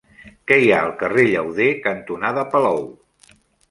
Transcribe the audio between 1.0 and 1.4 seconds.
carrer